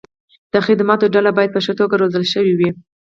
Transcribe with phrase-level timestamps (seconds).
[0.53, 2.69] د خدماتو ډله باید په ښه توګه روزل شوې وي.